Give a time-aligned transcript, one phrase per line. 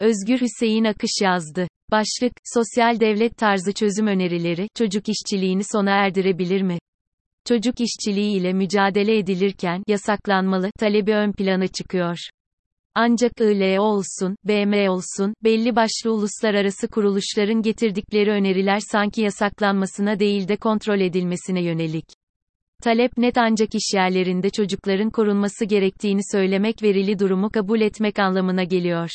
[0.00, 1.68] Özgür Hüseyin Akış yazdı.
[1.90, 6.78] Başlık, sosyal devlet tarzı çözüm önerileri, çocuk işçiliğini sona erdirebilir mi?
[7.48, 12.16] Çocuk işçiliği ile mücadele edilirken, yasaklanmalı, talebi ön plana çıkıyor.
[12.94, 20.56] Ancak ILO olsun, BM olsun, belli başlı uluslararası kuruluşların getirdikleri öneriler sanki yasaklanmasına değil de
[20.56, 22.06] kontrol edilmesine yönelik.
[22.82, 29.10] Talep net ancak işyerlerinde çocukların korunması gerektiğini söylemek verili durumu kabul etmek anlamına geliyor.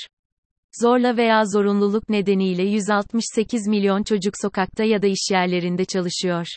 [0.82, 6.48] Zorla veya zorunluluk nedeniyle 168 milyon çocuk sokakta ya da işyerlerinde çalışıyor.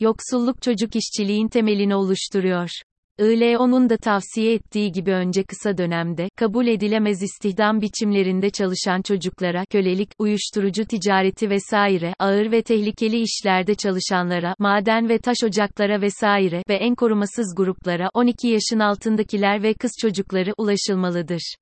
[0.00, 2.68] Yoksulluk çocuk işçiliğin temelini oluşturuyor.
[3.18, 10.10] ILO'nun da tavsiye ettiği gibi önce kısa dönemde, kabul edilemez istihdam biçimlerinde çalışan çocuklara, kölelik,
[10.18, 16.94] uyuşturucu ticareti vesaire, ağır ve tehlikeli işlerde çalışanlara, maden ve taş ocaklara vesaire ve en
[16.94, 21.54] korumasız gruplara, 12 yaşın altındakiler ve kız çocukları ulaşılmalıdır.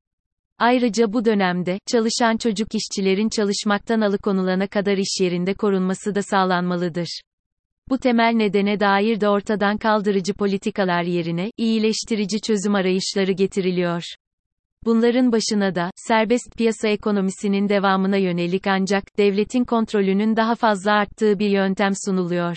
[0.58, 7.20] Ayrıca bu dönemde, çalışan çocuk işçilerin çalışmaktan alıkonulana kadar iş yerinde korunması da sağlanmalıdır.
[7.88, 14.02] Bu temel nedene dair de ortadan kaldırıcı politikalar yerine, iyileştirici çözüm arayışları getiriliyor.
[14.84, 21.50] Bunların başına da, serbest piyasa ekonomisinin devamına yönelik ancak, devletin kontrolünün daha fazla arttığı bir
[21.50, 22.56] yöntem sunuluyor.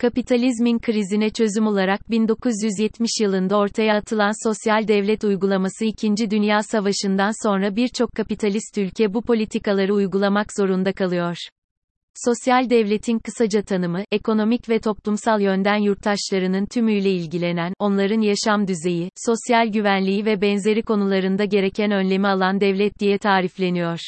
[0.00, 6.30] Kapitalizmin krizine çözüm olarak 1970 yılında ortaya atılan sosyal devlet uygulaması 2.
[6.30, 11.36] Dünya Savaşı'ndan sonra birçok kapitalist ülke bu politikaları uygulamak zorunda kalıyor.
[12.24, 19.72] Sosyal devletin kısaca tanımı, ekonomik ve toplumsal yönden yurttaşlarının tümüyle ilgilenen, onların yaşam düzeyi, sosyal
[19.72, 23.98] güvenliği ve benzeri konularında gereken önlemi alan devlet diye tarifleniyor.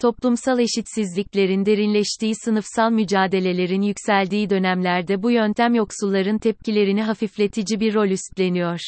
[0.00, 8.80] Toplumsal eşitsizliklerin derinleştiği sınıfsal mücadelelerin yükseldiği dönemlerde bu yöntem yoksulların tepkilerini hafifletici bir rol üstleniyor.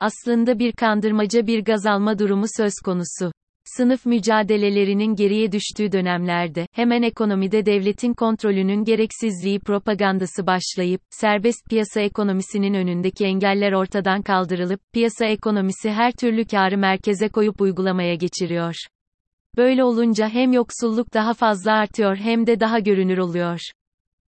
[0.00, 3.32] Aslında bir kandırmaca bir gaz alma durumu söz konusu.
[3.64, 12.74] Sınıf mücadelelerinin geriye düştüğü dönemlerde, hemen ekonomide devletin kontrolünün gereksizliği propagandası başlayıp, serbest piyasa ekonomisinin
[12.74, 18.74] önündeki engeller ortadan kaldırılıp, piyasa ekonomisi her türlü karı merkeze koyup uygulamaya geçiriyor.
[19.58, 23.60] Böyle olunca hem yoksulluk daha fazla artıyor hem de daha görünür oluyor.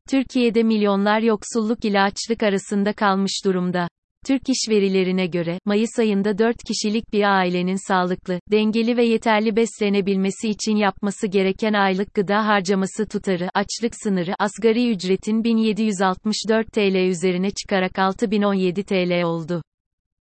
[0.08, 3.88] Türkiye'de milyonlar yoksulluk ile açlık arasında kalmış durumda.
[4.26, 10.48] Türk İş verilerine göre, Mayıs ayında 4 kişilik bir ailenin sağlıklı, dengeli ve yeterli beslenebilmesi
[10.48, 17.98] için yapması gereken aylık gıda harcaması tutarı, açlık sınırı, asgari ücretin 1764 TL üzerine çıkarak
[17.98, 19.62] 6017 TL oldu.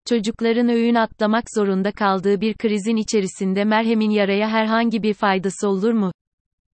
[0.08, 6.12] Çocukların öğün atlamak zorunda kaldığı bir krizin içerisinde merhemin yaraya herhangi bir faydası olur mu?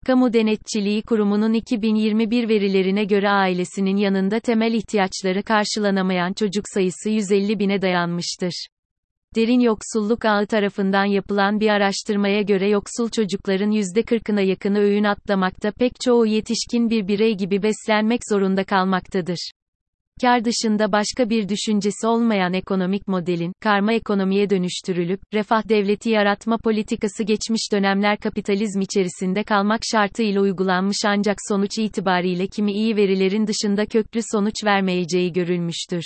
[0.05, 7.81] Kamu Denetçiliği Kurumu'nun 2021 verilerine göre ailesinin yanında temel ihtiyaçları karşılanamayan çocuk sayısı 150 bine
[7.81, 8.67] dayanmıştır.
[9.35, 15.91] Derin Yoksulluk Ağı tarafından yapılan bir araştırmaya göre yoksul çocukların %40'ına yakını öğün atlamakta pek
[16.05, 19.51] çoğu yetişkin bir birey gibi beslenmek zorunda kalmaktadır
[20.21, 27.23] kar dışında başka bir düşüncesi olmayan ekonomik modelin, karma ekonomiye dönüştürülüp, refah devleti yaratma politikası
[27.23, 34.19] geçmiş dönemler kapitalizm içerisinde kalmak şartıyla uygulanmış ancak sonuç itibariyle kimi iyi verilerin dışında köklü
[34.31, 36.03] sonuç vermeyeceği görülmüştür.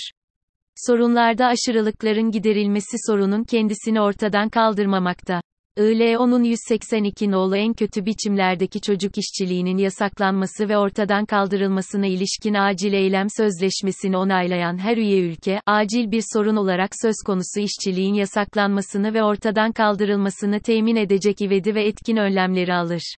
[0.76, 5.42] Sorunlarda aşırılıkların giderilmesi sorunun kendisini ortadan kaldırmamakta.
[5.78, 13.28] ILO'nun 182 nolu en kötü biçimlerdeki çocuk işçiliğinin yasaklanması ve ortadan kaldırılmasına ilişkin acil eylem
[13.38, 19.72] sözleşmesini onaylayan her üye ülke, acil bir sorun olarak söz konusu işçiliğin yasaklanmasını ve ortadan
[19.72, 23.16] kaldırılmasını temin edecek ivedi ve etkin önlemleri alır.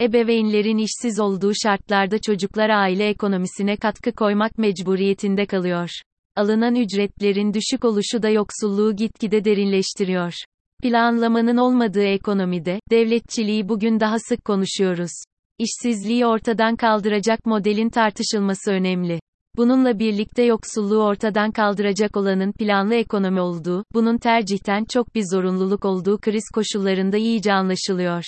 [0.00, 5.90] Ebeveynlerin işsiz olduğu şartlarda çocuklar aile ekonomisine katkı koymak mecburiyetinde kalıyor.
[6.36, 10.32] Alınan ücretlerin düşük oluşu da yoksulluğu gitgide derinleştiriyor.
[10.82, 15.10] Planlamanın olmadığı ekonomide, devletçiliği bugün daha sık konuşuyoruz.
[15.58, 19.20] İşsizliği ortadan kaldıracak modelin tartışılması önemli.
[19.56, 26.18] Bununla birlikte yoksulluğu ortadan kaldıracak olanın planlı ekonomi olduğu, bunun tercihten çok bir zorunluluk olduğu
[26.18, 28.24] kriz koşullarında iyice anlaşılıyor.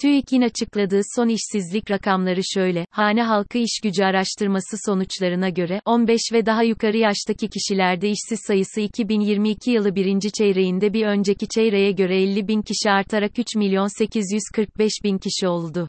[0.00, 6.46] TÜİK'in açıkladığı son işsizlik rakamları şöyle, hane halkı iş gücü araştırması sonuçlarına göre, 15 ve
[6.46, 12.48] daha yukarı yaştaki kişilerde işsiz sayısı 2022 yılı birinci çeyreğinde bir önceki çeyreğe göre 50
[12.48, 15.88] bin kişi artarak 3 milyon 845 bin kişi oldu.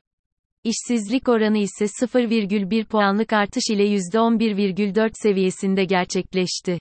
[0.63, 6.79] İşsizlik oranı ise 0,1 puanlık artış ile %11,4 seviyesinde gerçekleşti.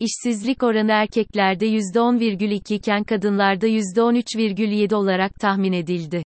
[0.00, 6.22] İşsizlik oranı erkeklerde %10,2 iken kadınlarda %13,7 olarak tahmin edildi.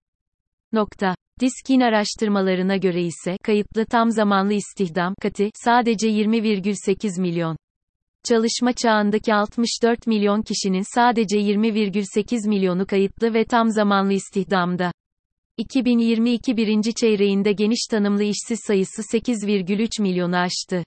[0.74, 1.14] Nokta.
[1.40, 7.56] Diskin araştırmalarına göre ise, kayıtlı tam zamanlı istihdam, kati, sadece 20,8 milyon.
[8.24, 14.92] Çalışma çağındaki 64 milyon kişinin sadece 20,8 milyonu kayıtlı ve tam zamanlı istihdamda.
[15.56, 20.84] 2022 birinci çeyreğinde geniş tanımlı işsiz sayısı 8,3 milyonu aştı.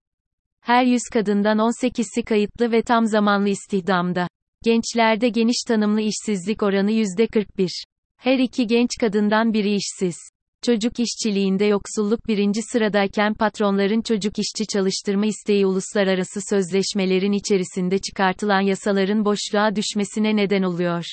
[0.61, 4.27] Her 100 kadından 18'si kayıtlı ve tam zamanlı istihdamda.
[4.63, 7.96] Gençlerde geniş tanımlı işsizlik oranı %41.
[8.17, 10.17] Her iki genç kadından biri işsiz.
[10.65, 19.25] Çocuk işçiliğinde yoksulluk birinci sıradayken patronların çocuk işçi çalıştırma isteği uluslararası sözleşmelerin içerisinde çıkartılan yasaların
[19.25, 21.03] boşluğa düşmesine neden oluyor.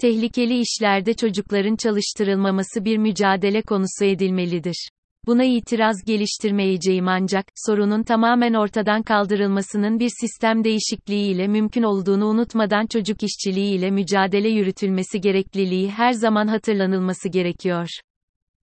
[0.00, 4.88] Tehlikeli işlerde çocukların çalıştırılmaması bir mücadele konusu edilmelidir.
[5.26, 12.86] Buna itiraz geliştirmeyeceğim ancak, sorunun tamamen ortadan kaldırılmasının bir sistem değişikliği ile mümkün olduğunu unutmadan
[12.86, 17.88] çocuk işçiliği ile mücadele yürütülmesi gerekliliği her zaman hatırlanılması gerekiyor.